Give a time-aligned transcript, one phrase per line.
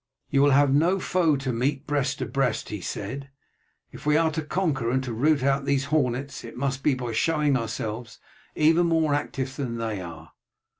[0.31, 3.29] "You will have no foe to meet breast to breast," he said;
[3.91, 7.11] "if we are to conquer and to root out these hornets it must be by
[7.11, 8.17] showing ourselves
[8.55, 10.31] even more active than they are.